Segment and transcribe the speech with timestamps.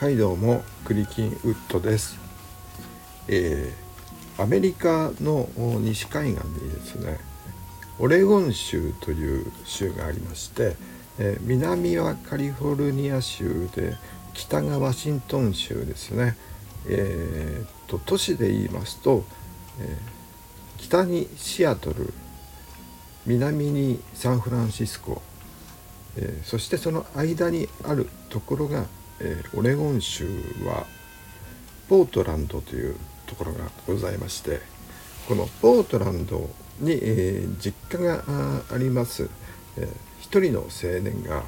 [0.00, 2.18] はいどうもクリキンウッドです、
[3.28, 5.46] えー、アメリカの
[5.78, 7.18] 西海岸にですね
[7.98, 10.74] オレゴン州という州がありまして、
[11.18, 13.94] えー、南はカリフォルニア州で
[14.32, 16.34] 北がワシントン州ですね、
[16.88, 19.24] えーと、都市で言いますと、
[19.80, 19.98] え、
[20.78, 22.14] 北にシアトル
[23.26, 25.20] 南にサンフランシスコ、
[26.16, 28.86] え、そしてその間にあるところが、
[29.20, 30.26] えー、オレゴン州
[30.64, 30.86] は
[31.88, 34.60] ポートランドというところがございまして
[35.28, 38.24] このポートランドに、えー、実家が
[38.72, 39.28] あります、
[39.76, 39.88] えー、
[40.20, 41.44] 一人の青年が、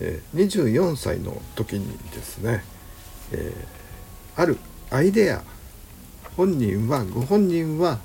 [0.00, 2.64] えー、24歳の時にですね、
[3.32, 4.56] えー、ある
[4.90, 5.42] アイデア
[6.36, 7.98] 本人はご本人は、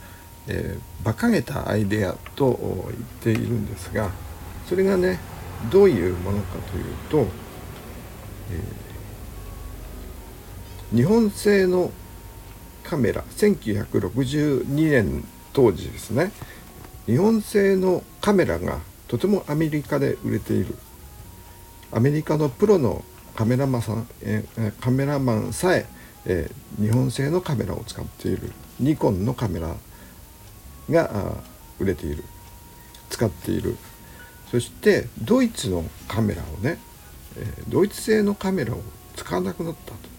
[0.48, 4.12] えー、馬鹿げたアイデアと言っているんですが
[4.68, 5.20] それがね
[5.72, 7.20] どういうものかというと、
[8.52, 8.87] えー、
[10.94, 11.92] 日本製の
[12.84, 16.32] カメラ1962年当時ですね。
[17.06, 20.76] 日本製のカメラがとてもアメリカで売れている。
[21.92, 23.04] アメリカのプロの
[23.36, 24.46] カメラマンさん、え、
[24.80, 25.86] カメラマンさえ
[26.26, 26.50] え、
[26.80, 28.52] 日本製のカメラを使っている。
[28.80, 29.76] ニコンのカメラ
[30.90, 31.34] が
[31.80, 32.24] 売れている。
[33.10, 33.76] 使っている。
[34.52, 36.80] そしてドイツのカメラをね、
[37.36, 38.82] え、ドイツ製のカメラを
[39.18, 40.17] 使わなくなったと。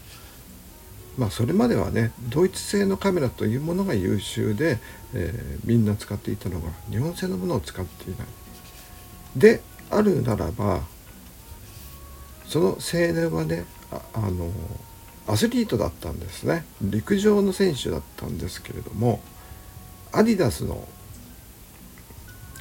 [1.19, 4.79] まあそれまではねドイツ製のカメラというものが優秀で、
[5.15, 8.27] えー、みんな使っていたのが日本製のものを使っていない。
[9.37, 10.81] であるならば
[12.47, 12.77] その青
[13.13, 14.51] 年はねああの
[15.27, 19.21] アスリートだったんですね陸上の選手だったんですけれども
[20.13, 20.87] アディダスの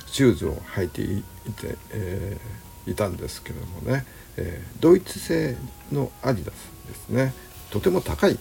[0.08, 5.55] シューズを履いていて、えー、いたんですけれどもね、えー、ドイツ製
[5.91, 6.55] のアディダス
[6.88, 7.33] ですね
[7.71, 8.39] とても高い、うん、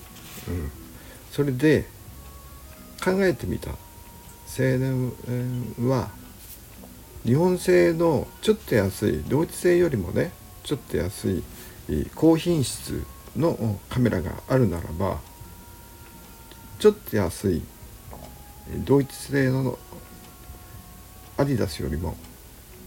[1.31, 1.87] それで
[3.03, 3.71] 考えてみた。
[4.59, 5.13] 青年
[5.81, 6.09] は
[7.25, 10.33] 日本製のちょっと安いドイツ製よりもね
[10.63, 11.43] ちょっと安い
[12.15, 13.05] 高品質
[13.37, 15.19] のカメラがあるならば
[16.79, 17.63] ちょっと安い
[18.85, 19.79] ドイツ製の
[21.37, 22.17] アディダスよりも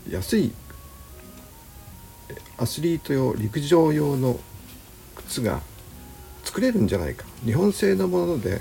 [0.09, 0.53] 安い
[2.57, 4.39] アスリート用陸上用の
[5.16, 5.61] 靴が
[6.49, 7.25] 作れるんじゃないか。
[7.45, 8.59] 日本製のもので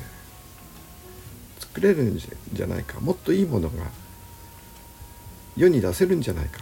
[1.59, 3.00] 作れるんじゃないか。
[3.00, 3.87] もっといいものが
[5.56, 6.60] 世に出せるんじゃないか。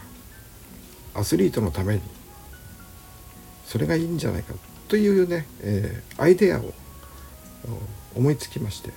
[1.13, 2.01] アスリートのために。
[3.65, 4.53] それがいいんじゃないか。
[4.87, 6.73] というね、えー、アイデアを
[8.15, 8.91] 思いつきまして、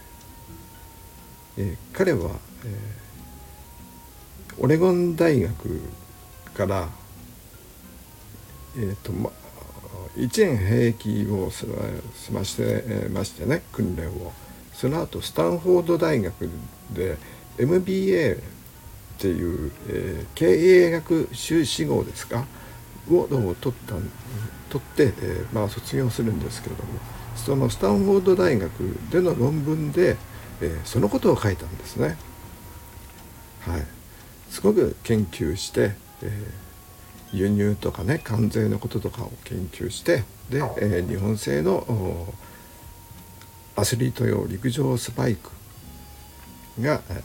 [1.59, 2.31] えー、彼は、
[2.65, 5.81] えー、オレゴン大学
[6.55, 6.89] から、
[8.77, 9.33] えーとま、
[10.17, 11.67] 1年兵役を済
[12.33, 14.33] まして、ましてね訓練を。
[14.73, 16.49] その後スタンフォード大学
[16.95, 17.19] で
[17.59, 18.39] MBA っ
[19.19, 22.47] ていう、えー、経営学修士号ですか？
[23.11, 23.27] を
[23.61, 23.95] 取った
[24.71, 26.91] 取って、えー、まあ、卒業するんですけれども
[27.35, 28.71] そのスタンフォード大学
[29.11, 30.17] での論文で、
[30.61, 32.17] えー、そのことを書いたんですね。
[33.63, 33.87] はい、
[34.49, 35.93] すごく研究して、
[36.23, 36.70] えー、
[37.33, 42.27] 輸入とかね関税のこととかを研究してで、え日本製の
[43.77, 45.51] アスリート用陸上スパイク
[46.81, 47.23] が、え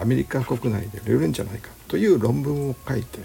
[0.00, 3.18] アメリカ国内で売れるんじゃないかという論文を書いて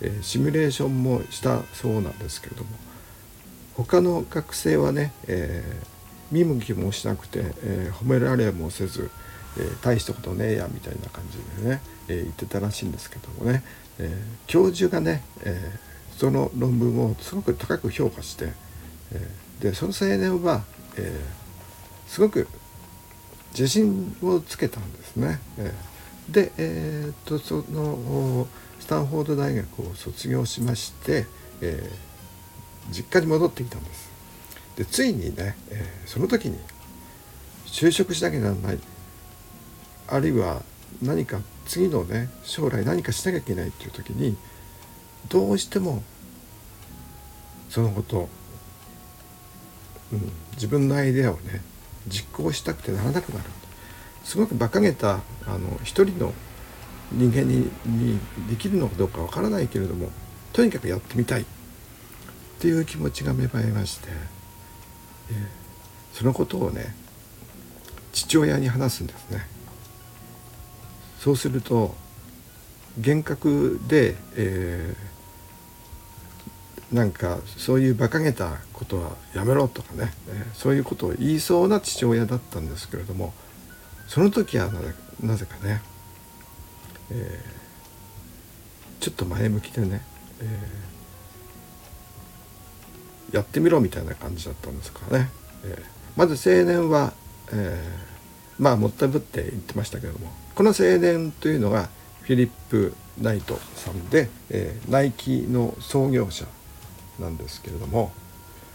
[0.00, 2.70] えー、シミュレーションもしたそうなんですけれども
[3.74, 9.10] 他の学生はね、えー、見向きもしなくて、え、褒められもせず、
[9.58, 13.64] え、大したことねえやみたいな感じでね、え言ってたらしいんですけどもね、
[13.98, 14.10] え
[14.46, 15.78] 教授がね、え
[16.16, 18.52] その論文をすごく高く評価して、
[19.12, 19.28] え
[19.60, 20.62] でその青年は、
[20.96, 21.20] え
[22.06, 22.48] すごく
[23.52, 25.38] 自信をつけたんですね。
[25.58, 25.74] え
[26.28, 28.46] で、えー、っとその
[28.80, 31.26] スタンフォード大学を卒業しまして、
[31.60, 34.10] えー、実家に戻ってきたんです
[34.76, 36.58] でついにね、えー、その時に
[37.66, 38.78] 就職しなきゃならない
[40.08, 40.62] あるいは
[41.02, 44.36] 何か次のね将来何かしなきゃいけないっていう時に
[45.28, 46.02] どうしても
[47.68, 48.28] そのこと、
[50.12, 51.62] うん、自分のアイデアをね
[52.08, 53.44] 実行したくてならなくなる
[54.24, 56.32] すごく馬鹿げたあの一人の
[57.12, 58.18] 人間にに
[58.48, 60.10] できるのかどうかわからないけれども
[60.52, 61.44] とにかくやってみたい。
[62.54, 64.08] っていう気持ちが芽生えまして、
[65.30, 66.94] えー、そのことをね
[68.12, 69.46] 父親に話すんですね。
[71.24, 71.94] そうすると
[72.98, 74.94] 幻覚で、え
[76.92, 80.12] なんかそういう馬鹿げたことはやめろとかね、
[80.52, 83.32] そういうことを言いそうな父親だったんですけれども
[84.06, 84.68] その時は
[85.22, 85.80] なぜかね、
[87.10, 90.02] えー、ちょっと前向きでね、
[90.42, 95.30] えー、やってみろみたいな感じだったんですからね、
[95.64, 95.82] え
[96.16, 97.14] まず青年は、
[97.50, 98.13] え
[98.58, 101.88] まあもったいぶって言ってましたけどもこの青年というのが
[102.22, 106.46] フィリップ・ナイトさんで、えナイキの創業者
[107.18, 108.12] なんですけれども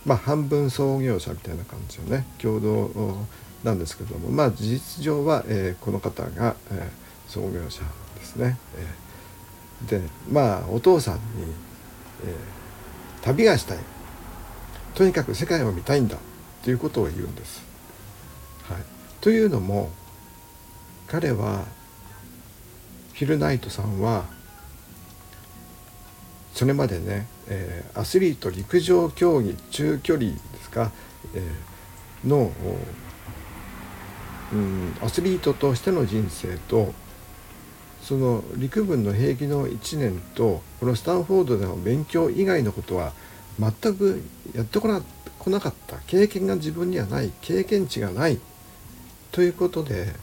[0.06, 3.26] まあ半分創業者みたいな感じのね共同
[3.64, 7.82] なんですけれどもまあ事実上は、えー、この方が、えー、創業者
[8.16, 8.58] ですね。
[8.76, 10.02] えー、で
[10.32, 11.22] まあお父さんに、
[12.26, 13.78] えー、旅がしたい
[14.96, 16.18] とにかく世界を見たいんだ
[16.64, 17.64] ということを言うんです。
[18.64, 18.84] はい、
[19.22, 19.90] というのも
[21.08, 21.66] 彼は
[23.14, 24.26] フィル・ナイトさんは
[26.54, 30.92] それまでね、えー、アスリート陸上競技中距離ですか、
[31.34, 32.52] えー、の、
[34.54, 36.94] うん、アスリートとしての人生と
[38.02, 43.14] その陸軍の兵役の1年とこのスタンフォードでの勉強以外のことは
[43.60, 44.24] 全く
[44.56, 45.02] やってこな
[45.40, 45.98] こなかった。
[46.06, 47.32] 経験が自分にはない。
[47.42, 48.40] 経験値がない。
[49.32, 50.14] ということで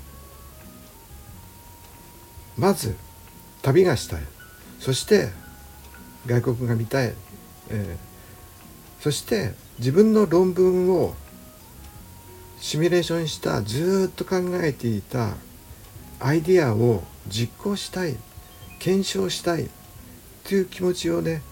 [2.56, 2.96] まず
[3.62, 4.22] 旅がしたい。
[4.78, 5.30] そして
[6.26, 7.14] 外国が見たい、
[7.70, 11.14] えー、そして自分の論文を
[12.60, 15.34] シミュレーションしたずっと考えていた
[16.20, 18.16] アイディアを実行したい。
[18.78, 19.68] 検証したい。
[20.44, 21.42] という気持ちをね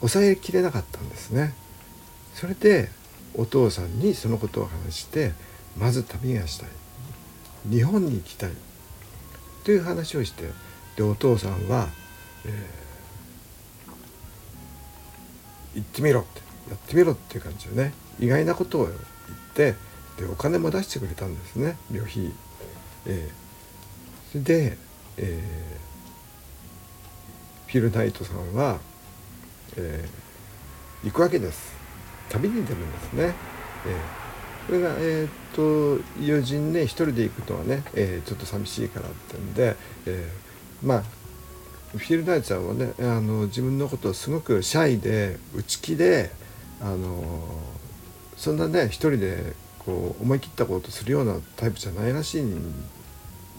[0.00, 1.52] 抑えきれなかったんですね。
[2.34, 2.90] それで
[3.34, 5.32] お父さんにそのことを話して
[5.78, 6.68] まず旅がしたい。
[7.68, 8.50] 日本に行きたい。
[9.64, 10.44] という話をして
[10.96, 11.88] でお父さんは、
[12.44, 16.40] えー、行ってみろって。
[16.70, 17.92] やってみろっていう感じでね。
[18.18, 18.96] 意外なことを言っ
[19.54, 19.74] て
[20.18, 21.76] でお金も出してくれたんですね。
[21.90, 22.32] 旅費。
[23.06, 24.78] えー、で、
[25.18, 28.78] えー、フィル・ナイトさんは、
[29.76, 31.76] えー、行くわけです。
[32.30, 33.34] 旅に出るんですね。
[33.86, 34.25] えー
[34.66, 39.76] これが、えーと、友人ね一人で行くのはね、えー、ちょっと寂しいからってんで、
[40.06, 41.02] えー、まあ
[41.92, 46.30] フィール・ナイツさんはねあの自分のことをすごくシャイで内気で
[46.80, 47.22] あの
[48.36, 52.74] そんなね一人でこう思い切ったことするようなタイプじゃないらしいん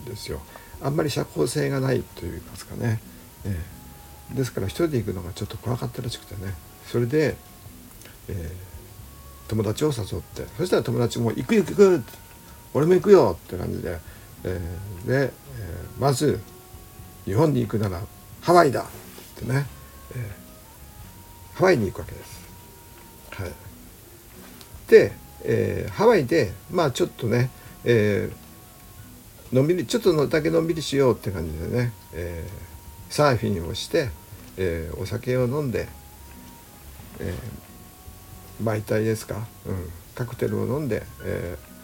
[0.05, 0.41] ですよ。
[0.81, 2.99] あんまり社交性がないといいますかね。
[3.45, 6.53] えー、ですから一人で行くのがちょっと怖かったらしくてね
[6.85, 7.37] それで、
[8.27, 8.66] えー
[9.47, 12.03] 友達を誘ってそしたら友達も「行く行く行く!」
[12.73, 13.99] 「俺も行くよ!」って感じで、
[14.43, 16.39] えー、で、えー、まず
[17.25, 18.01] 日本に行くなら
[18.41, 18.85] ハワイだっ
[19.39, 19.65] てね、
[20.15, 22.37] えー、ハワイに行くわけです。
[23.41, 23.51] はい、
[24.89, 25.11] で、
[25.43, 27.49] えー、ハワイでまあちょっとね、
[27.83, 34.09] えー、のんびりちょっとのだけのんびりしようって感じでね、えー、サーフィンをして、
[34.57, 35.87] えー、お酒を飲んで、
[37.19, 37.66] えー、
[38.61, 41.77] 媒体ですか、うん、カクテルを飲んで、えー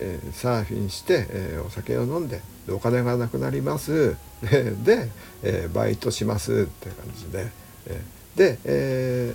[0.00, 4.16] えー、サーフィンして、えー、お酒を飲んででお金がなくなります。
[4.84, 5.08] で、
[5.42, 7.48] えー、バイトしますって感じで、
[7.86, 9.34] えー、で、え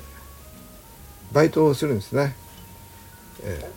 [1.32, 2.36] ー、バイトをするんですね。
[3.44, 3.72] え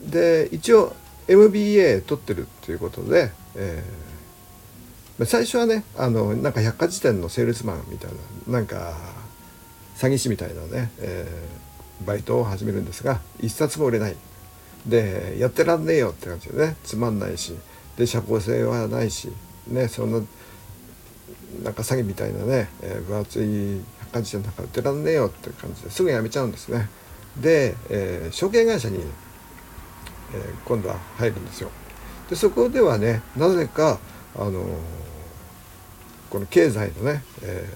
[0.00, 0.94] ー、で一応
[1.26, 8.10] MBA 取ってるっていうことで、えー、最初はねあのなんか百貨店のセールスマンみたい
[8.46, 8.96] ななんか
[9.96, 11.57] 詐欺師みたいなね、えー
[12.06, 14.16] バイトを始めるんですが一冊も売れない。
[14.86, 16.76] でやってらんねえよって感じでね。
[16.84, 17.54] つまんないし。
[17.96, 19.30] で社交性はないし。
[19.66, 20.20] ねそんな
[21.62, 26.88] なんか詐欺みたいなね、えー、分厚い百科事典なんか売ってらんねえよって感じですぐ辞めちゃうんですね。
[27.40, 29.04] で、えー、証券会社に、えー、
[30.64, 31.70] 今度は入るんですよ。
[32.30, 33.98] でそこではねなぜか
[34.36, 34.64] あの
[36.30, 37.66] この経済のね、え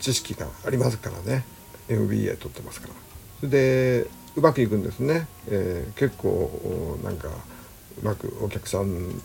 [0.00, 1.44] 知識がありますからね。
[1.92, 2.94] MBA 取ってますから。
[3.40, 4.06] それで
[4.36, 9.20] うまくいくんですね、えー、結構なんかうまくお客さん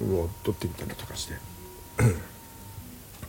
[0.00, 1.34] を取ってみたりとかして。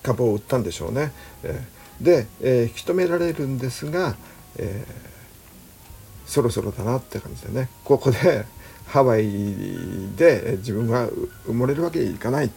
[0.04, 1.12] 株を売ったんでしょうね、
[1.44, 4.16] えー、で、えー、引き止められるんですが、
[4.58, 7.70] えー、そろそろだなって感じでね。
[7.84, 8.46] ここで
[8.86, 9.28] ハワイ
[10.16, 11.10] で自分が
[11.46, 12.52] 埋もれるわけにいかない。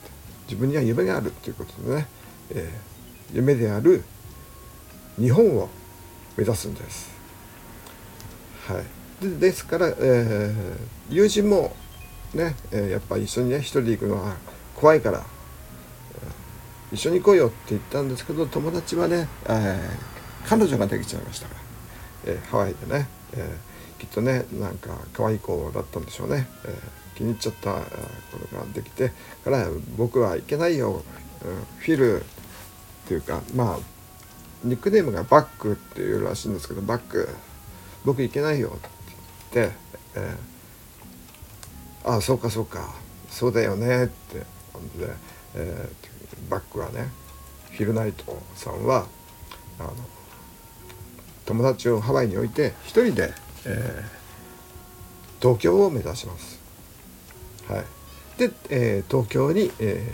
[0.46, 2.08] 自分には夢があるっていうことでね、
[2.50, 2.68] え、
[3.32, 4.02] 夢である
[5.16, 5.68] 日本を
[6.40, 7.10] 目指すんです。
[8.66, 11.76] はい、でですから、えー、友人も
[12.32, 14.36] ね、えー、やっぱ一緒にね一人で行くのは
[14.74, 15.22] 怖いから、
[16.90, 26.74] 一緒に来いよって言ったんですけど友達はね、えー、彼女ができちゃいましたから、えー、ハワイでね、えー、きっとねなんか可愛い子だったんでしょうね、え
[27.16, 29.12] 気に入っちゃった子ができて
[29.44, 29.66] から
[29.98, 31.02] 僕はいけないよ、
[31.44, 32.24] うん、フィルっ
[33.06, 33.99] ていうかまあ
[34.64, 37.28] ニックネームがバックっていうらしいんですけどバック
[38.04, 38.88] 僕いけないよって
[39.54, 39.76] 言って、
[40.16, 42.94] えー、ああそうかそうか
[43.30, 45.12] そうだよねって感じで、
[45.54, 47.08] えー、バックはね
[47.70, 49.06] フィルナイトさんは
[49.78, 49.92] あの
[51.46, 53.32] 友達をハワイに置いて一人で、
[53.64, 56.60] えー、東京を目指します。
[57.68, 57.84] はい、
[58.38, 60.06] で、えー、東京に、え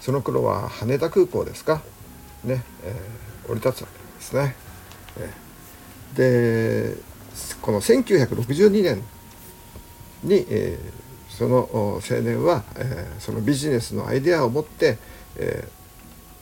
[0.00, 1.82] ー、その頃は羽田空港ですか？
[2.44, 2.94] ね、えー、
[3.50, 4.54] 降り立つわけですね。
[6.14, 6.96] で
[7.62, 9.02] この1962年
[10.24, 10.78] に、え、
[11.28, 14.98] その青年は、え、そのビジネスのアイデアを持って、
[15.36, 15.66] え、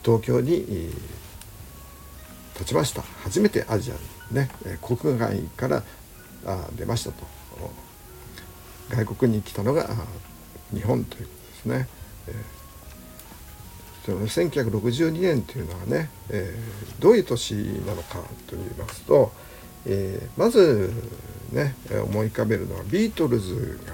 [0.03, 0.91] 東京に、
[2.55, 4.01] 立ちました初めてアジアに
[4.35, 4.49] ね
[4.81, 5.83] 国外から
[6.45, 7.25] あ出ましたと
[8.89, 9.87] 外国に来たのが
[10.73, 11.87] 日本ということですね。
[14.05, 17.53] その1962年というのはね、えー、どういう年
[17.85, 19.31] なのかといいますと、
[19.85, 20.91] えー、まず
[21.51, 21.75] ね
[22.05, 23.93] 思い浮かべるのはビートルズが、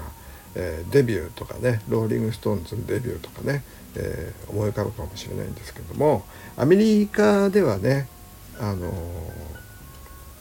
[0.54, 3.64] えー、デビューとかねローリング・ストーンズのデビューとかね、
[3.96, 6.24] えー、思い浮かぶかもしれないんですけども
[6.56, 8.08] アメリカではね
[8.58, 8.92] あの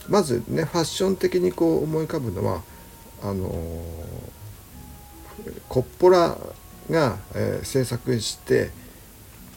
[0.07, 2.61] まずねファッション的にこう思い浮かぶのは
[3.23, 3.49] あの
[5.67, 6.37] コッポラ
[6.89, 8.69] が、えー、制作して、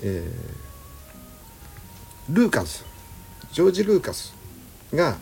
[0.02, 2.84] えー、ルーカス
[3.52, 4.34] ジョージ・ルーカス
[4.92, 5.16] が、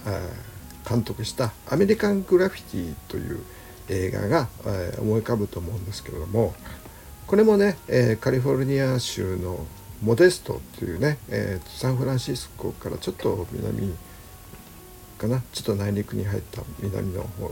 [0.88, 3.40] 監督した「アメリカン・グラフィティ」という
[3.88, 6.54] 映画が、えー、思い浮かぶと思うんですけれども
[7.26, 9.66] これもね、えー、カリフォルニア州の
[10.02, 13.94] モデストというね、えー、サンフランシスコからちょっと南
[15.18, 17.50] かなちょっと内陸に入った南の方の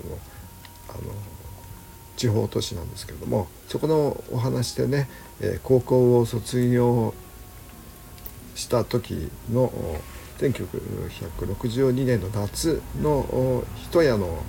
[0.90, 1.00] あの
[2.16, 5.08] 地方都市なんですけれどもそこのお話でね、
[5.40, 7.14] えー、高校を卒業
[8.54, 9.72] した時の
[10.38, 14.42] 1962年の夏の一夜の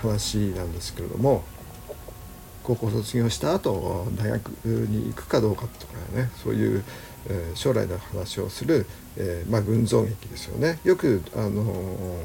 [0.00, 1.44] 話なんですけれども
[2.62, 6.84] 高校卒業した後大学に行くかどうかとかねそういう、
[7.28, 10.80] えー、将来の話をする、えー、まあ、群像劇ですよね。
[10.82, 12.18] よくあのー、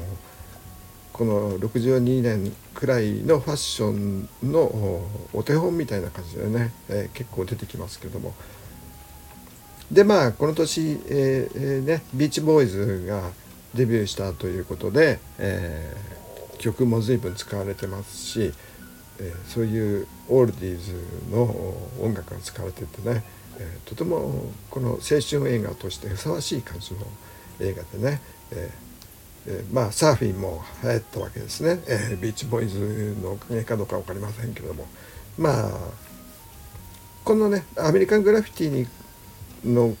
[1.12, 5.02] この62年くらいのファッションの
[5.32, 8.34] お手本みたいな感じでね、え結構出てきますけども。
[9.90, 13.30] でまあこの年、えー、ね、ビーチボーイズが
[13.74, 15.94] デビューしたということで、え
[16.58, 18.52] 曲も随分使われてますし
[19.22, 20.94] え、そういうオールディーズ
[21.30, 21.42] の
[22.00, 23.22] 音楽が使われててね、
[23.58, 27.00] え、とてもこの青春映画としてふさわしい感じの
[27.60, 28.91] 映画でね、えー
[29.46, 34.86] えー、まあサーフィンも流行ったわけですね、えー、ビーチボーイズのおかげかどうか分かりませんけども。
[35.38, 35.72] まあ
[37.24, 38.86] このねアメリカングラフィティに
[39.64, 39.96] の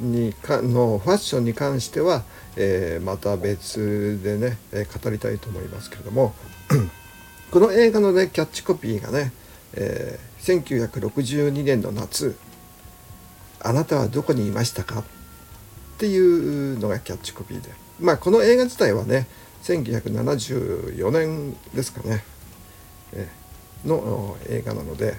[0.00, 2.24] にかのファッションに関しては、
[2.56, 6.34] えー、また別でね、え、語りたいと思いますけれども。
[7.50, 9.32] この映画のねキャッチコピーがね、
[9.74, 12.36] えー、1962年の夏
[13.60, 15.00] あなたはどこにいましたか？
[15.00, 15.04] っ
[15.98, 17.83] ていうのがキャッチコピーで。
[18.00, 19.26] まあこの映画自体はね
[19.62, 22.22] 1974年ですかね、
[23.12, 23.28] え、
[23.84, 25.14] の映画なので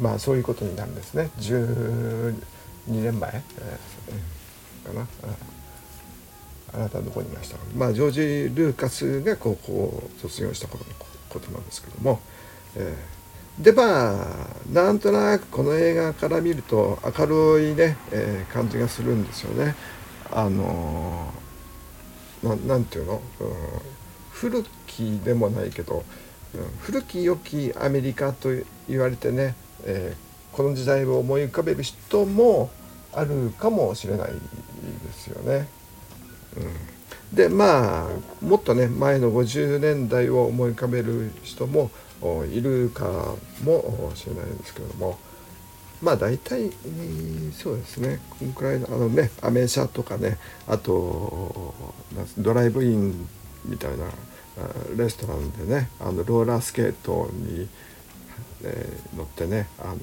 [0.00, 1.30] まあそういうことになるんですね。
[1.38, 2.34] 12
[2.88, 5.06] 年前、えー、かな。
[6.74, 7.56] あなたはどこにいました。
[7.56, 8.20] かまあジョージ・
[8.54, 10.90] ルーカスが高校を卒業した頃の
[11.28, 12.20] ことなんですけども、
[12.76, 14.26] えー、でまあ
[14.72, 19.74] なんとなくこの映画から見ると明るいね、えー、感じがするんですよね。
[20.30, 21.41] あのー、
[22.42, 23.50] なんていうの、うん、
[24.30, 26.04] 古きでもないけど、
[26.54, 28.50] うん、古き良きアメリカと
[28.88, 32.70] 言われてね、えー、この時代を思い浮かべる人も
[33.12, 35.68] あるかもしれないですよね。
[37.30, 41.90] うん、でまあもっとね前の50年代を思い浮かべる人も
[42.52, 43.34] いるか
[43.64, 45.18] もしれないですけども。
[46.02, 46.70] まあ大体、
[47.52, 51.74] そうですねこのくらいのあのねアメ車とかねあと
[52.38, 53.28] ドライブイン
[53.64, 54.06] みたいな
[54.96, 57.68] レストランでねあのローラースケートに、
[58.64, 59.98] えー、乗ってねあの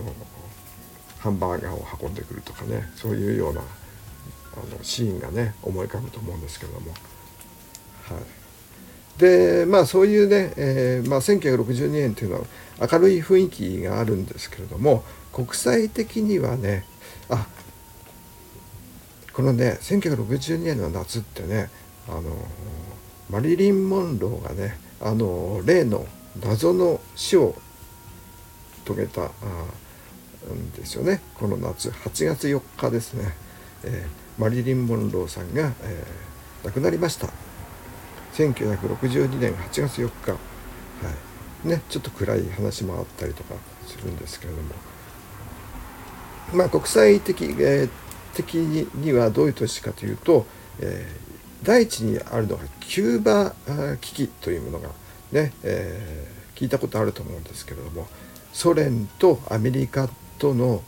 [1.20, 3.64] ハンバーガーを運んでくるとかねそういうようなあ
[4.74, 6.92] のシーンがね思い浮かぶと思うんですけども。
[6.92, 8.39] はい
[9.20, 12.46] でまあそういうね、えーまあ、1962年というのは
[12.92, 16.86] 明るい雰囲気があるんですけれども国際的にはね
[17.30, 17.46] あ
[19.34, 21.70] このね1962年の夏ってね
[22.08, 22.22] あの
[23.30, 26.06] マリリン・モンローがねあの例の
[26.42, 27.56] 謎の死を
[28.86, 31.22] 遂げたんですよね。
[31.36, 33.34] この夏8月4日ですね、
[33.84, 37.49] えー、マリリン・モンローさんが、えー、亡くなりました。
[38.34, 40.38] 1962年8月4日、は
[41.66, 41.68] い。
[41.68, 43.56] ね、ちょっと暗い話もあったりとか
[43.86, 44.70] するんですけれども。
[46.54, 47.90] まあ国際的、えー、
[48.36, 50.46] 的にはどういう都市かというと、
[50.80, 53.54] えー、第一にあるのがキューバ
[53.98, 54.90] 危機というものが
[55.32, 58.08] ね、えー、聞いたことあると思うんですけれども
[58.54, 60.10] ソ連とアメリカ
[60.40, 60.82] との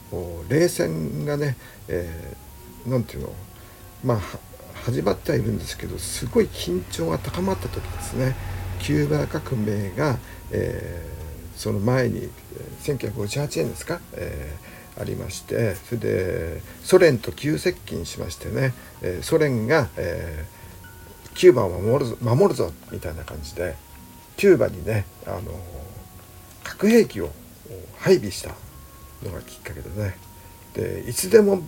[0.48, 1.56] 冷戦がね、
[1.88, 3.32] えー、ていうの
[4.02, 4.20] まあ
[4.84, 8.34] 始まってはいるんですけどすごい緊張が高まった時ですね。
[8.80, 10.18] キューバ革命が、
[10.50, 12.28] えー、その前に
[12.82, 23.76] 1958年ですか、えー、ありましてそれでソ連と急接近しましてね、え、ソ連が、えー、キューバを守るぞ守るぞみたいな感じで
[24.36, 25.42] キューバにねあの
[26.64, 27.30] 核兵器を
[27.98, 28.50] 配備した
[29.22, 30.16] のがきっかけでね。
[30.74, 31.62] でいつでも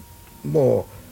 [0.44, 1.03] もう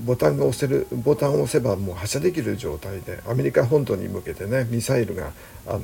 [0.00, 5.32] ボタンが押せるボタンを押せばもう発射できる状態でアメリカ本土に向けてねミサイルが
[5.66, 5.80] あの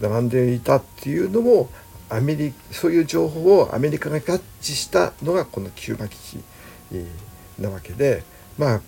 [0.00, 1.70] 並んでいたっていうのも
[2.08, 4.20] アメリそういう情報をアメリカが合
[4.60, 6.42] 致したのがこのキューバ危機
[7.58, 8.22] なわけで
[8.58, 8.80] まあ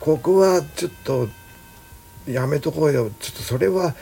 [0.00, 1.28] ここはちょっと
[2.26, 3.10] やめとこうよ。
[3.20, 3.94] ちょっとそれは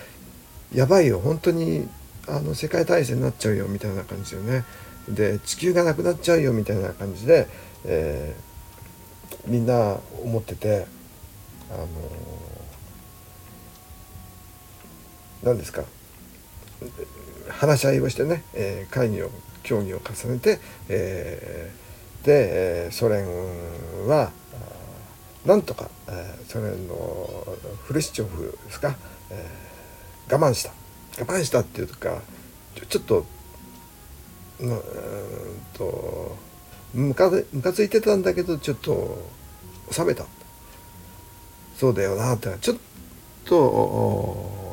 [0.74, 1.20] やばいよ。
[1.20, 1.88] 本当に
[2.26, 4.64] あの世界大戦になっちゃうよみたいな感じでね。
[5.08, 7.46] で地球がなくなっちゃうよみたいな感じで、
[7.84, 8.53] えー、
[9.46, 10.86] みんな思ってて
[11.70, 11.86] あの
[15.42, 15.84] 何ですか
[17.50, 19.30] 話し合いをしてね、えー、会議を
[19.62, 20.58] 協議を重ねて、
[20.88, 23.26] えー、で、ソ連
[24.06, 24.30] は
[25.44, 26.94] なんとか、えー、ソ連の
[27.84, 28.96] フルシチョフですか、
[29.30, 30.70] えー、我慢した。
[31.20, 32.22] 我慢したっていうか
[32.88, 33.24] ちょっと
[34.60, 34.80] うん
[35.74, 36.36] と
[36.94, 39.18] ムカムカついてたんだけどちょっと
[39.90, 40.24] 収めた。
[41.76, 42.76] そうだよなってちょっ
[43.44, 44.64] と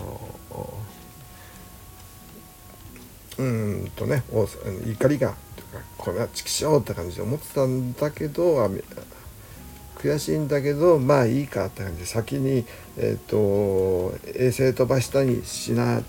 [3.38, 4.24] うんとね
[4.86, 5.34] 怒りが
[5.98, 8.70] これはチキショーって感じで思ってたんだけど
[9.96, 12.66] 悔しいんだけどまあいいかって感じで先に、
[12.98, 16.02] えーと、衛星飛ばしたにしな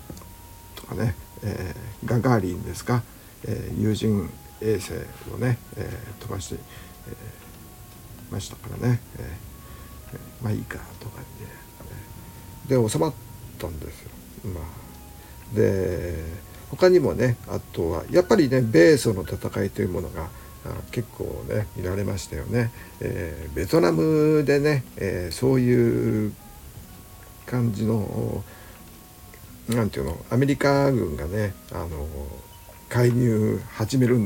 [0.75, 3.03] とかね、えー、ガガーリンですか、
[3.45, 4.29] えー、有人
[4.63, 4.93] 衛星
[5.33, 11.19] をね、えー、飛ばして、えー、ましたからね、えー、まあいいかとか
[12.67, 13.13] で、で収まっ
[13.59, 14.09] たんですよ。
[14.45, 16.23] まあ、で
[16.69, 20.27] 他にもねあとはやっぱりね米ソの戦いというものが
[20.91, 26.33] 結構ね見られましたよね、えー、ベトナムでね、えー、そういう
[27.45, 28.43] 感じの
[29.69, 32.07] 何て言うのアメリカ軍がねあの
[32.93, 34.19] 介入始める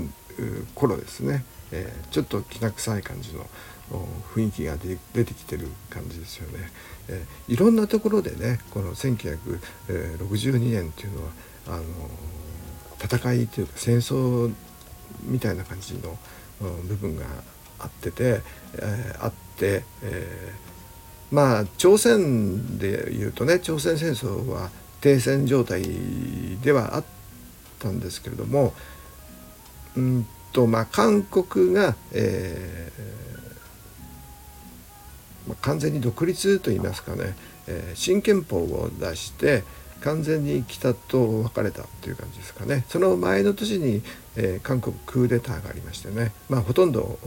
[0.76, 3.46] 頃ですね、えー、ちょっときな臭い感じの
[4.36, 6.70] 雰囲気が出てきてる感じですよね、
[7.08, 11.32] えー、いろんなところでねこの1962年っていうのは
[11.68, 11.84] あの
[13.02, 14.54] 戦いというか戦争
[15.24, 16.18] みたいな感じの
[16.90, 17.24] 部分が
[17.80, 18.42] あってて、
[18.74, 25.84] えー、あって、えー、まあ朝鮮でいうとね朝鮮戦争は停戦状態
[26.62, 27.04] ではあっ
[27.80, 28.74] たんですけれども
[29.96, 37.36] うんとまあ韓国が、えーまあ、完全に独立といいますかね、
[37.68, 39.64] えー、新憲法を出して、
[40.02, 42.86] 完全に北と分かれたという感じですかね。
[42.90, 44.04] その前の年に、
[44.36, 47.18] えー、韓国クーデターがありましてね、まあ、ほとんど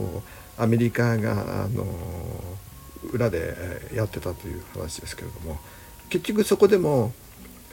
[0.57, 1.85] アメリカが、あの
[3.11, 3.55] 裏で
[3.95, 5.59] やってたという話ですけれども
[6.09, 7.13] 結局そこでも、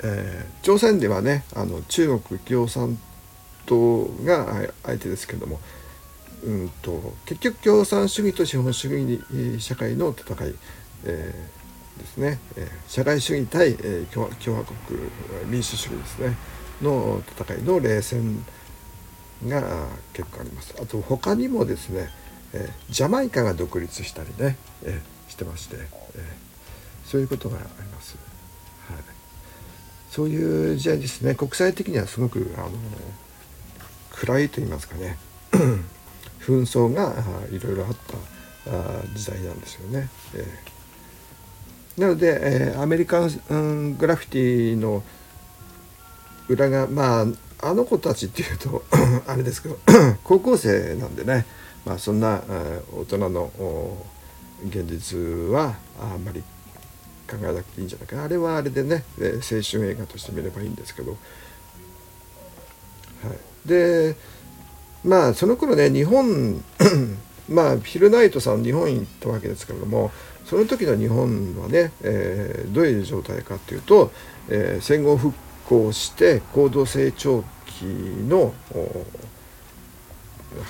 [0.02, 2.98] えー、朝鮮ではねあの中国共産
[3.66, 5.60] 党が相手ですけども、
[6.44, 10.54] うんと、結局共産主義と資本主義社会の戦い、
[11.04, 11.58] えー
[11.98, 15.00] ですね、え社会主義対、え共和国
[15.46, 16.36] 民主主義ですね。
[16.80, 18.44] の戦いの冷戦
[19.46, 20.74] が結構あります。
[20.80, 22.08] あと他にもですね、
[22.52, 25.88] えジャマイカが独立したりね、えしてまして、え
[27.04, 28.16] そういうことがあります、
[30.10, 31.34] そういう時代ですね。
[31.34, 32.70] 国際的にはすごくあの
[34.12, 35.18] 暗いと言いますかね。
[36.40, 37.14] 紛争が
[37.50, 40.08] いろいろあった時代なんですよね。
[40.34, 40.78] えー
[41.98, 45.02] なので、えー、アメリカン、うん、グラフィティの
[46.48, 47.26] 裏がまあ
[47.60, 48.84] あの子たちっていうと
[49.26, 49.76] あれですけど
[50.22, 51.44] 高校生なんでね。
[51.84, 52.42] まあ、そんな
[52.92, 53.50] 大人の
[54.66, 55.16] 現実
[55.50, 56.42] はあんまり
[57.28, 61.16] 考えなくていいんじゃないかなあれはあれでねえ青春映画として見ればいいんですけど、は
[63.66, 64.16] い、で
[65.04, 66.64] まあその頃ね日本
[67.48, 70.10] まあヒルナイトさん日本に行ったわけですけれども
[70.44, 74.10] その時の日本はね、えー、どういう状態かっていうと、
[74.48, 75.36] えー、戦後復
[75.66, 78.54] 興して高度成長期の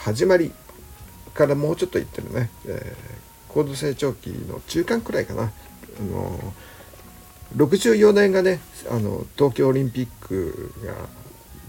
[0.03, 0.53] 始まり
[1.33, 5.53] からもうちょっと言ってるね、えー、高度成長期の中間くらいかな。
[5.99, 6.55] あの
[7.57, 10.95] 64年がねあの東京オリンピックが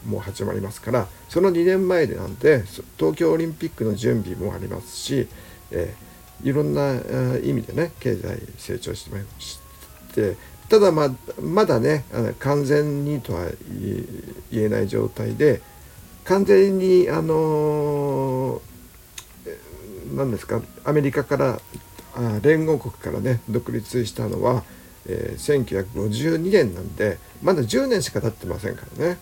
[0.06, 2.64] もう始まりますからその2年前でなんで
[2.98, 5.28] 東京オリンピックの準備もありますし、
[5.72, 6.96] えー、いろんな
[7.40, 9.60] 意味でね経済成長してまし
[10.14, 10.38] て
[10.70, 12.06] ただままだね
[12.40, 13.48] 完全にとは
[14.52, 15.62] 言えない状態で
[16.26, 18.62] 完全にあの
[20.16, 21.60] 何ですかアメリカから
[22.42, 24.64] 連合国からね独立したのは、
[25.08, 29.18] えー、1952年なんでまだ10年しか経ってませんからね。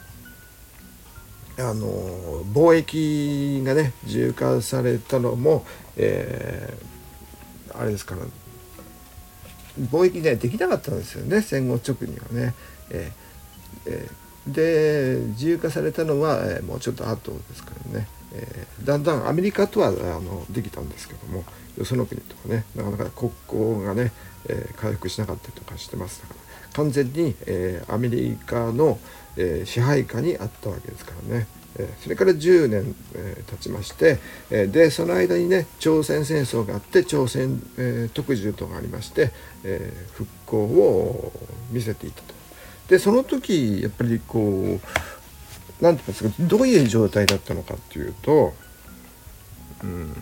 [1.60, 1.88] あの
[2.53, 8.21] 貿易がね自由化されたのも、えー、あれですから
[9.79, 12.53] 貿易ねできなかったんですよね戦後直にはね。
[12.91, 13.27] えー
[13.88, 18.07] えー、で自由化されたのは、えー、もうちょっと後ですからね、
[18.38, 21.43] えー、だんだんアメリカとはあのできたんですけども
[21.78, 24.12] よその国とかねなかなか国交がね、
[24.47, 26.36] えー、回復しなかったりとかしてますから
[26.73, 29.00] 完全に、えー、アメリカの、
[29.36, 31.47] え、支配下にあったわけですからね。
[31.80, 34.19] えそれから10年、え経ちまして、
[34.50, 39.32] えでその間にね朝鮮戦争があって朝鮮、え特需とがありまして、
[39.63, 41.32] え復興を
[41.71, 42.38] 見せていたと。
[42.88, 44.80] でその時やっぱりこう
[45.81, 48.53] 何て言いますかどういう状態だったのかっていうと、
[49.83, 50.13] うん、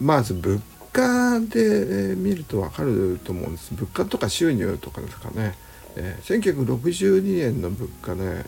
[0.00, 0.60] まず物
[0.92, 3.74] 価で見ると分かると思うんです。
[3.74, 5.54] 物価とか収入とかですかね、
[5.96, 8.44] えー、1962年の物価ね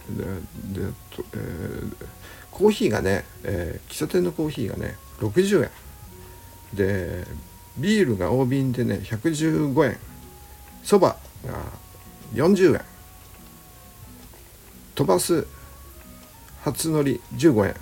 [0.73, 1.95] でで、えー、
[2.51, 5.71] コーヒーがね、えー、喫茶店のコーヒーがね60円
[6.75, 7.25] で
[7.79, 9.97] ビールが大瓶でね115円
[10.83, 11.59] そばが
[12.35, 12.94] 40円
[14.95, 15.47] 飛ばす
[16.63, 17.75] 初乗り15円。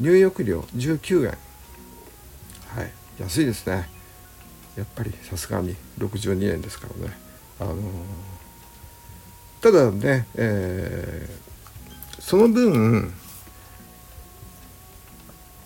[0.00, 1.28] 入浴料19円。
[1.30, 2.92] はい。
[3.20, 3.88] 安いですね。
[4.76, 7.16] やっぱりさすがに62年ですからね。
[7.60, 7.76] あの
[9.60, 13.14] ただね、えー、その分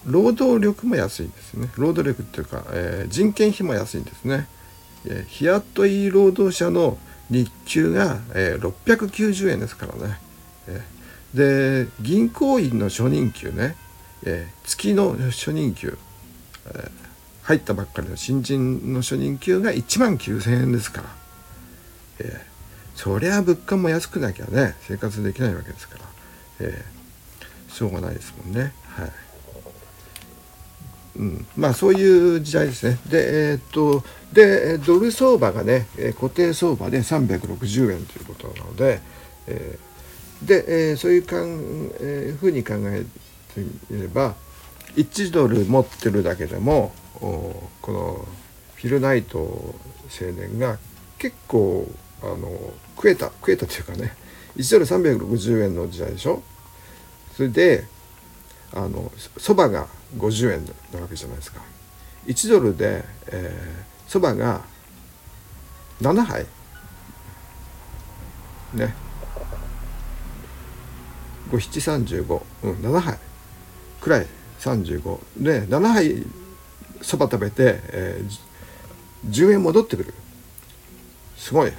[0.04, 1.68] 労働力も安いですね。
[1.76, 4.46] 労働力っていうか、えー、人件費も安いんですね、
[5.06, 6.98] えー、日雇い労働者の
[7.30, 10.18] 日給が、えー、690円ですからね、
[10.66, 13.76] えー、で銀行員の初任給ね、
[14.24, 15.98] えー、月の初任給、
[16.66, 16.90] えー、
[17.42, 21.08] 入ったばっかりの新人の初任給が1万9000円ですから、
[22.20, 22.38] えー、
[22.94, 26.04] そりゃ物価も安くなきゃね生活できないわけですから、
[26.60, 28.72] えー、しょうがないですもんね。
[28.88, 29.10] はい。
[31.18, 32.98] うん、まあそういう時代ですね。
[33.10, 35.86] で、えー、っと、で、ドル相場がね、
[36.20, 39.00] 固定相場で360円ということなので、
[40.42, 41.22] で、そういう、
[42.36, 43.04] ふうに考え
[43.54, 43.60] て
[43.90, 44.34] みれば、
[44.96, 48.26] 1ドル持ってるだけでも、この
[48.76, 49.74] フィルナイト青
[50.32, 50.78] 年が
[51.18, 51.90] 結構
[52.22, 54.14] あの食えた食えたというかね
[54.56, 56.44] 1ドル360円の時代でしょ？
[57.36, 57.84] それで
[58.72, 61.60] あのそばが50円なわけじゃないですか。
[62.26, 63.04] 1ドルで
[64.08, 64.62] そば、が
[66.00, 66.46] 7杯。
[68.74, 68.94] ね。
[71.50, 73.18] 5七35うん7杯。
[74.00, 74.26] くらい。
[74.58, 76.26] 35で7杯
[77.00, 80.14] そば食べて、えー、10円戻ってくる。
[81.36, 81.72] すごい。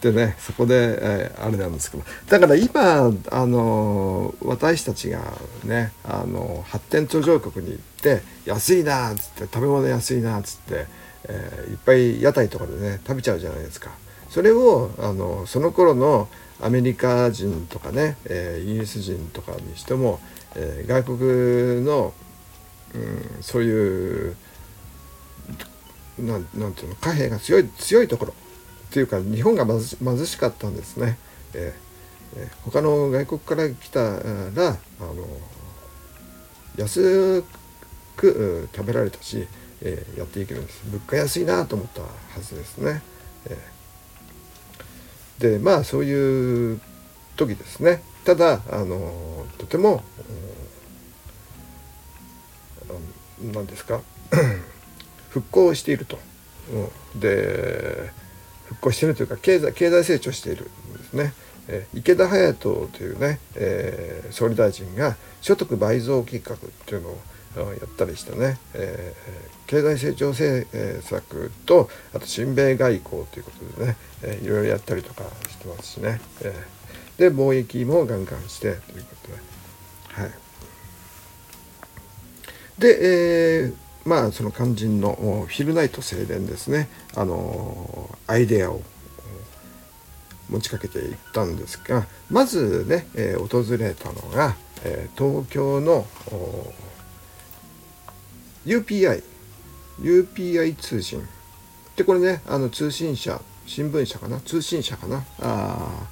[0.00, 5.20] でねそこで、えー、あれなんですけどだから今あの私たちが
[5.64, 10.86] ねあの発展途上国に行って安いなっつって食べ物安いなっつって、
[11.24, 13.90] えー、いっぱい屋台とかでね食べちゃうじゃないですか。
[14.28, 16.28] それをあのその頃の
[16.60, 20.20] アメリカ人とかね、えー、イギリス人とかにしても、
[20.56, 22.12] えー、外国の、
[22.94, 24.36] うん、そういう
[26.18, 28.34] なんなんていうの貨幣が強い強いところ
[28.94, 29.80] っていうか日本が貧
[30.24, 31.18] しかったんですね。
[31.52, 34.20] えー、えー、他の外国から来たらあ
[35.00, 35.26] の
[36.76, 37.42] 安
[38.16, 39.48] く食べられたし、
[39.80, 42.08] えー、やっていけるんです物価安いなと思ったは
[42.40, 43.02] ずですね。
[43.46, 46.80] えー、でまあそういう
[47.34, 50.04] 時ですねただあのとても
[53.42, 54.02] 何ですか？
[55.30, 56.16] 復興していると、
[57.16, 58.12] で
[58.66, 61.32] 復興しているというか経済経済成長しているんですね。
[61.68, 70.66] え池田隼人というね、えー、総理大臣が所得倍増計画っていうのをやったりしてね、えー、経済成長政
[71.02, 79.34] 策とあと親米外交ということでね、えー、いろいろやったりとかしてますしね、えー、で貿易もガンガンしてということで。
[80.22, 80.30] はい。
[82.78, 85.14] で、えー、まあその肝心の
[85.48, 86.88] フィルナイト青年ですね。
[87.14, 88.82] あのアイデアを
[90.50, 96.06] 持ちかけていったんですがまずね、えー、訪れたのが、えー、東京の
[98.66, 99.22] UPI
[100.00, 101.26] UPI 通信。
[101.96, 104.38] でこれねあの通信社新聞社かな？
[104.40, 105.24] 通信社かな？
[105.40, 106.08] あ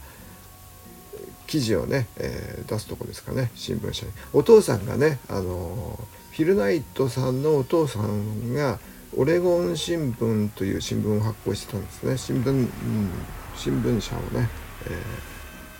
[1.47, 4.13] 記事をね、えー、出すとこですかね新聞社に。
[4.33, 8.79] お父さんがねあのフフィルナイトさんのお父さんが
[9.17, 12.17] オレゴン新聞という新聞を発行してたんですね。
[12.17, 12.69] 新聞、うん、
[13.55, 14.49] 新聞社をね、
[14.87, 14.89] え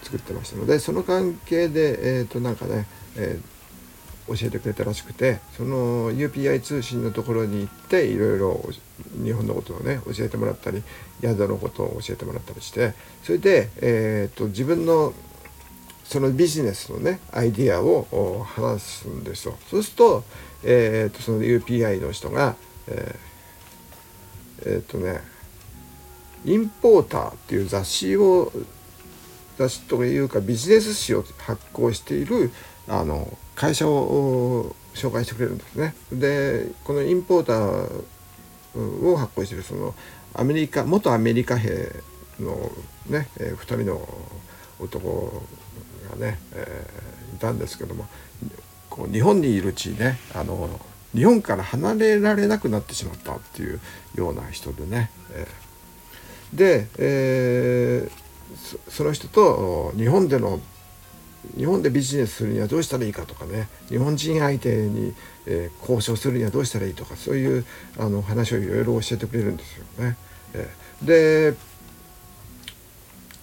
[0.03, 2.87] ー、作ってましたのでその関係でえっ、ー、となんかね、
[3.17, 3.53] えー
[4.29, 8.63] 教えてくれたらしくてその UPI 通信のところに行っていろいろ
[9.23, 10.83] 日本のことをね教えてもらったり
[11.21, 15.13] 宿のことを教えてもらったりしてそれで、えーと、自分の
[16.13, 19.57] そのビジネスのねアイディアを話すんですよ。
[19.71, 20.25] そうすると,、
[20.63, 22.55] えーと、その UPI の人が
[22.87, 25.21] えー、えー、とね
[26.45, 28.53] インポーターっていう雑誌を
[29.57, 32.51] 雑誌というかビジネス誌を発行している
[32.89, 35.95] あの会社を紹介してくれるんですね。
[36.13, 39.95] でこのインポーターを発行しているその
[40.35, 41.91] アメリカ元アメリカ兵
[42.41, 42.71] の
[43.09, 44.09] ね、え、2人の
[44.81, 45.43] 男
[46.17, 48.07] がね、えー、いたんですけども
[48.91, 50.69] こう日本にいるうちにねあの
[51.15, 53.81] 日本から離れられなくなってしまったっていう
[54.15, 60.61] ような人でね、えー、で、えー、その人と日本での
[61.57, 65.13] 日本でビジネスするにはどうしたらいいかとかね日本人相手に、
[65.47, 67.65] えー、交渉するにはどうしたらいいとかそういう
[67.99, 70.17] あの話をいろいろ教えてくれるんですよね。
[70.55, 71.07] えー、
[71.53, 71.57] で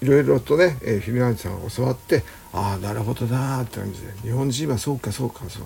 [0.02, 2.24] いろいろとね、えー、フィルナンさんを教わって
[2.54, 4.14] ああなるほどなーって感じで。
[4.22, 5.64] 日本人はそうかそうかそう。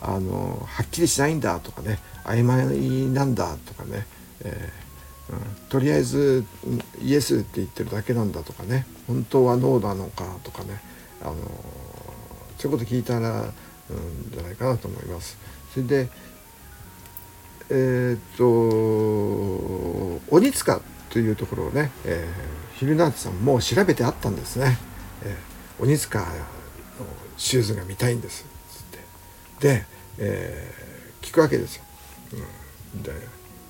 [0.00, 1.98] あのはっきりしないんだとかね。
[2.24, 2.66] 曖昧
[3.12, 4.06] なんだとかね、
[4.44, 6.44] えーうん、とりあえず
[7.02, 8.86] イエスって言ってるだけなんだとかね。
[9.06, 10.80] 本当はノーなのかとかね。
[11.22, 11.34] あの
[12.58, 15.38] そういうこと聞いたら、うん、じゃないかなと思います。
[15.72, 16.08] それで
[17.70, 18.44] えっ、と
[20.30, 24.78] 鬼塚というところをね、えー、ヒルナーツさんもう調べてあったんですね。
[25.22, 26.26] えー、鬼塚の
[27.36, 28.84] シューズが見たいんですっつっ
[29.60, 29.68] て。
[29.68, 29.86] で、
[30.18, 31.84] えー、聞くわけですよ。
[32.94, 33.12] うん、で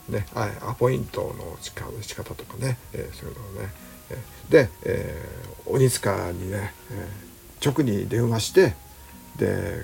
[0.09, 3.73] ね、アポイントの仕方とかね、えー、そういうのをね、
[4.49, 7.29] で、えー、鬼塚にね、えー
[7.65, 8.75] 直に電話して
[9.37, 9.83] で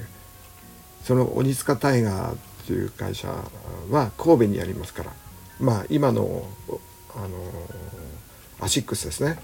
[1.03, 3.29] その鬼塚タイガーっていう会社
[3.91, 5.13] は神戸にありますから。
[5.61, 6.49] まあ今の
[7.15, 7.29] あの
[8.61, 9.39] アシックスですね、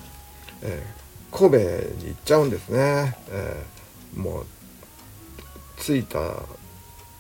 [0.63, 4.47] えー、神戸に行っちゃうんですね、えー、もう
[5.79, 6.19] 着いた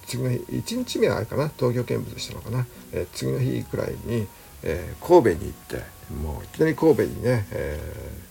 [0.07, 4.27] 次の日1日目はあれかな東京見物したのかな、えー、次の日くらいに、
[4.62, 5.77] えー、神戸に行って
[6.14, 8.31] もういきなり神戸にね、えー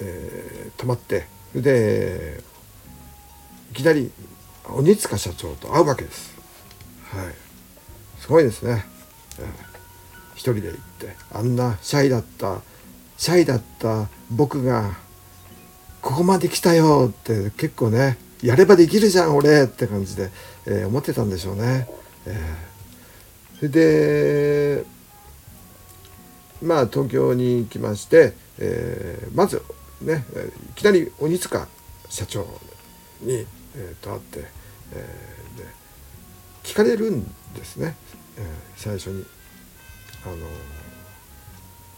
[0.00, 2.40] えー、泊まってそれで
[3.72, 4.10] いきなり
[4.68, 6.36] 鬼塚社長と会うわけです。
[7.10, 7.34] はい、
[8.20, 8.84] すごいですね。
[9.38, 9.46] えー、
[10.34, 12.60] 一人で行ってあんなシャイだった
[13.16, 14.96] シャイだった僕が
[16.02, 20.30] ここまで来たよって結構ねやればできるじゃん俺って感じで、
[20.66, 21.88] えー、思ってたんでしょうね。
[22.26, 24.84] えー、それで
[26.62, 29.62] まあ東京に行きまして、えー、まず
[30.02, 30.24] ね
[30.70, 31.66] いきなり鬼塚
[32.08, 32.46] 社長
[33.22, 34.44] に、えー、と会って、
[34.92, 35.64] えー、で
[36.62, 37.24] 聞かれるん
[37.54, 37.96] ですね、
[38.36, 38.44] えー、
[38.76, 39.24] 最初に。
[40.24, 40.36] あの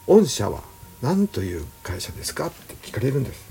[0.06, 0.62] 御社は
[1.02, 3.48] 何という会社ですかって聞かれるんです。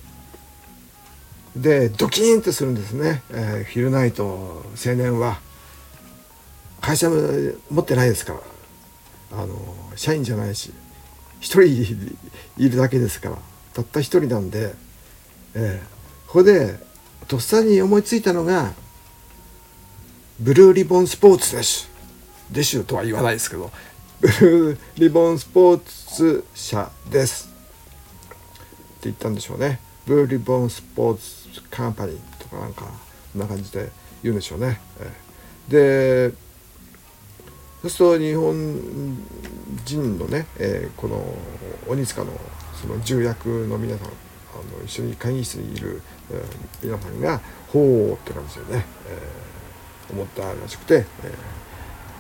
[1.56, 5.40] でドキーンとするんですね、えー、フィルナイト青年は。
[6.80, 8.34] 会社持ってないですか
[9.32, 9.40] ら。
[9.40, 9.58] あの
[9.96, 10.72] 社員じゃないし
[11.42, 11.64] 一人
[12.58, 13.38] いるだけですから。
[13.74, 14.74] たった一人なんで、
[15.54, 16.80] えー、ここで
[17.28, 18.74] とっさに思いついたのが
[20.40, 21.90] ブルーリボンスポーツです。
[22.52, 23.72] デシュとは言わないですけど。
[24.20, 27.50] ブルーリボンスポーツ社です。
[27.50, 27.54] って
[29.04, 29.80] 言ったんでしょうね。
[30.08, 31.18] ブルーリボンスポー
[31.54, 33.92] ツカンパニーとかなんかこんな感じで
[34.24, 34.80] 言うんでしょうね。
[35.70, 36.32] で
[37.84, 39.18] そうすると日本
[39.86, 41.24] 人のね、え、この
[41.88, 42.32] 鬼塚の
[42.82, 44.14] その重役の皆さんあの
[44.84, 46.02] 一緒に会議室にいる、
[46.32, 46.44] え、
[46.82, 49.20] 皆さんが「ほう」って感じでね、え、
[50.12, 51.06] 思ったらしくて、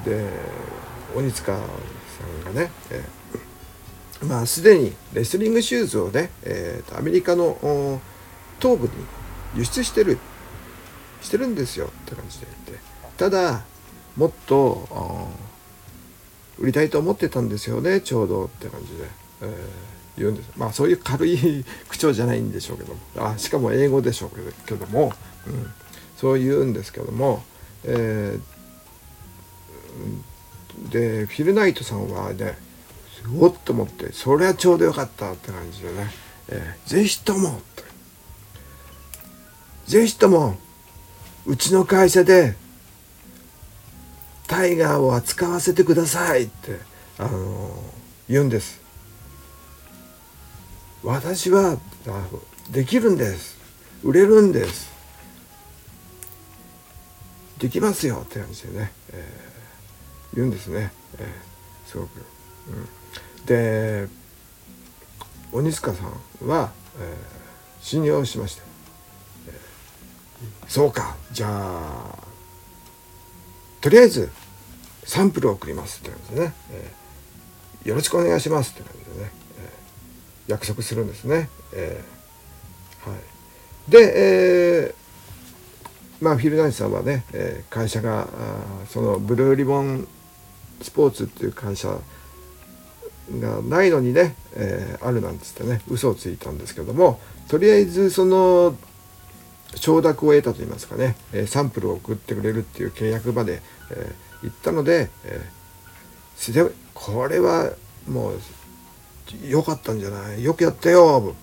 [0.05, 0.29] え、で
[1.17, 7.99] 鬼塚さんがね、えー、まあすでにレスリングシューズをね、えー、アメリカの
[8.61, 8.91] 東部に
[9.55, 10.19] 輸出してる
[11.23, 12.87] してるんですよって感じで言って。
[13.17, 13.63] ただ
[14.15, 14.87] もっと
[16.59, 19.03] 売りたいと思ってたんですよねちょうどって感じで、
[19.41, 19.49] えー、
[20.19, 20.51] 言うんです。
[20.55, 24.29] まあそういう軽い 口調じゃないんでしょうけどもあしかも英語でしょう
[24.67, 25.13] けども、
[25.47, 25.73] うん、
[26.15, 27.43] そう言うんですけども、
[27.85, 28.41] えー、
[30.89, 32.57] でフィル・ナイトさんはね
[33.21, 36.11] すごっと思ってそれはちょうどよかったって感じでね、
[36.49, 37.61] えー、ぜひとも
[39.87, 40.57] ぜひとも
[41.45, 42.55] うちの会社で
[44.47, 46.79] タイガーを扱わせてくださいって
[47.17, 47.71] あの
[48.29, 48.81] 言うんです。
[51.03, 51.77] 私は
[52.69, 53.57] できるんです。
[54.03, 54.91] 売れるんです。
[57.59, 59.56] できますよって感じでね、えー、
[60.33, 62.09] 言うんですね、えー、すごく、
[63.39, 64.07] うん、で
[65.51, 68.63] 鬼塚さんは、えー、信用しました、
[69.47, 69.55] えー、
[70.67, 71.15] そうか。
[71.31, 72.27] じゃあ
[73.79, 74.29] とりあえず
[75.05, 76.01] サンプルを送ります。
[76.01, 78.73] って感じでね、えー、よろしくお願いします。
[78.73, 81.49] って感じでね、えー、約束するんですね。
[81.73, 88.27] えー、はい、で、えー、まあフィル・ナイスさんはね、えー、会社が
[88.89, 90.05] そのブルーリボン
[90.81, 91.89] スポーツっていう会社
[93.39, 98.75] がないのにね、えー、あるなんつってね嘘をついたんですけどもとりあえずその
[99.75, 103.61] 承諾を得たといいますかね、えサンプルを送ってくれるっていう契約まで、
[103.91, 107.71] え行ったので、えー、これは
[108.07, 108.39] もう
[109.45, 110.43] 良かったんじゃない？
[110.43, 111.35] よくやったよ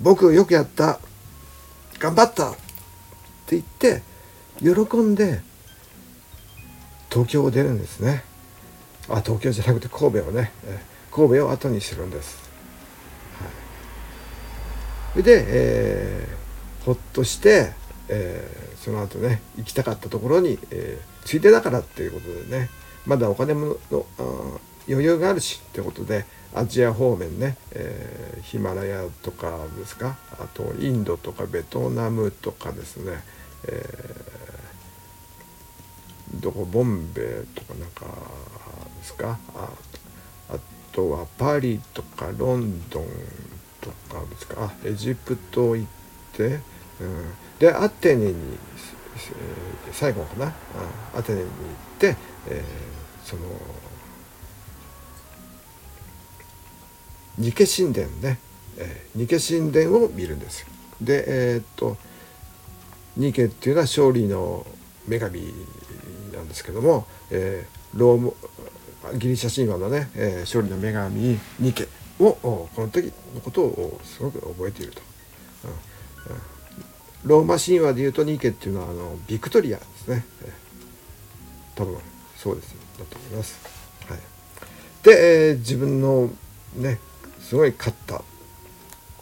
[0.00, 0.98] 僕よくやった。
[2.00, 2.50] 頑張った。
[2.50, 2.54] っ
[3.46, 4.02] て言って
[4.60, 5.40] 喜んで
[7.10, 8.24] 東京を出るんですね。
[9.12, 12.50] あ東京じゃなくて神戸をね、え、神戸を後にするんです、
[15.14, 17.72] はい、で、えー、ほっとして、
[18.08, 22.68] えー、その後ね行きたかったところに、えーついでだからっていうことでね
[23.06, 24.06] まだお金もの
[24.88, 33.22] 余裕があるしってことでアジア方面ね、えー、ヒマラヤとかですかあとインドとかベトナムとかですね、
[33.66, 38.06] えー、どこボンベとかなんか
[39.02, 39.36] ですか？
[39.54, 39.68] あ
[40.50, 40.58] あ
[40.92, 43.06] とはパリとかロンドン
[43.80, 44.66] とかですか？
[44.66, 45.88] あエジプト行っ
[46.32, 46.60] て、うん、
[47.58, 48.34] でアテネに
[49.88, 50.52] え最後かな？
[51.14, 52.16] アテネに行って、
[52.48, 53.42] えー、その
[57.38, 58.38] ニケ神殿ね、
[58.76, 60.64] えー、ニケ神殿を見るんです。
[61.00, 61.96] でえー、っと
[63.16, 64.64] ニケっていうのは勝利の
[65.08, 65.42] 女神
[66.32, 68.34] なんですけども、えー、ローム
[69.14, 71.88] ギリシャ神話のね、え、勝利の女神ニケ
[72.18, 75.02] をこの時のことをすごく覚えていると。
[77.24, 80.24] ローマ神話でいうとニケっていうのはあのビクトリアですね、
[81.76, 81.96] 多分
[82.36, 83.60] そうですだと思います。
[84.08, 84.18] はい、
[85.04, 86.30] で、えー、自分の
[86.74, 86.98] ね
[87.40, 88.22] すごい勝った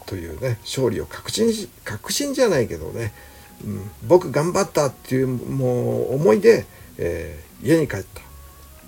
[0.07, 3.13] というね勝利を確信し確信じゃないけどね、
[3.63, 6.65] うん、僕頑張ったっていうもう思いで、
[6.97, 8.21] えー、家に帰った。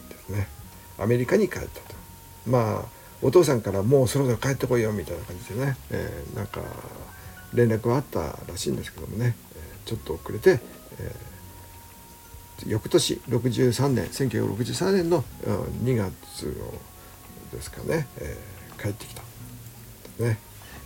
[0.09, 0.47] ですね。
[0.97, 1.95] アメリカに帰ったと。
[2.45, 6.61] まあお父さんからもうそろそろ帰ってこいよみたいな感じでね、えー、なんか
[7.53, 10.59] 連絡があったらしいんですけどもね、えちょっと遅れて、
[10.99, 15.23] えー、翌年63年1963年の
[15.83, 16.73] 2月の
[17.53, 19.21] ですかね、えー、帰ってきた。
[20.23, 20.37] ね。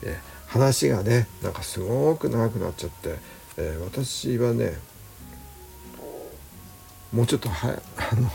[0.03, 3.15] えー、話がねなんかすごく長くなっちゃって、
[3.57, 4.77] え私はね
[7.11, 8.29] もうちょっとはあの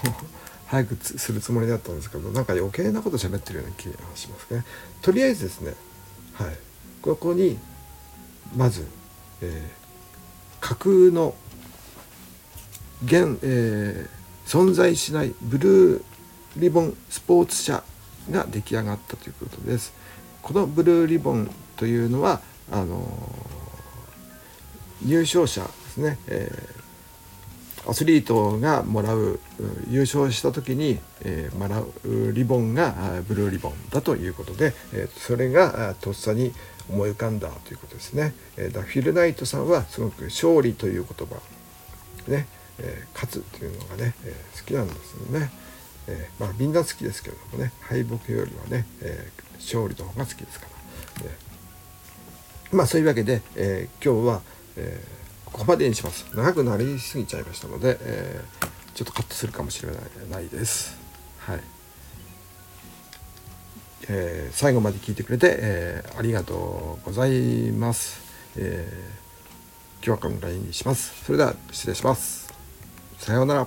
[0.72, 4.64] 早くするつもりだったんですけどなんか余計なこと喋ってるような気がしますね。
[5.02, 5.74] とりあえずですね
[6.32, 6.56] はい
[7.02, 7.58] ここに
[8.56, 8.86] まず、
[9.42, 11.34] えー、架空の
[13.04, 16.02] 現、えー、存在しないブルー
[16.56, 17.84] リボンスポーツ社
[18.30, 19.92] が出来上がったということです。
[20.40, 26.81] このブルーリボンというのはあのー、入賞者ですね、えー、
[27.86, 29.40] アスリートがもらう
[29.90, 32.94] 優勝した時に、えー、もらうリボンが
[33.26, 36.52] ブルーリボンだということで、えー、それがとっさに
[36.88, 38.34] 思い浮かんだということですね。
[38.56, 41.36] え、だフィル・ナイトさんはすごく勝利という言葉
[42.28, 42.46] ね、
[42.78, 45.50] え、勝つっていうのがね、え、好きなんですよね。
[46.08, 49.28] え、まあみんな好きですけれどもね敗北よりはね、え、
[49.58, 51.32] 勝利の方が好きですから、
[52.76, 54.42] まあそういうわけで、え、今日は、
[55.52, 56.24] ここまでにします。
[56.34, 60.00] 長くなりすぎちゃいましたので、えー、ちょっとカットするかもしれない
[60.30, 60.96] ないです。
[61.38, 61.60] はい、
[64.08, 68.20] えー、最後まで聞いてくれて、えー、ありがとうございます、
[68.56, 71.24] えー、今日はこの LINE にします。
[71.24, 72.52] それでは失礼します。
[73.18, 73.66] さようなら。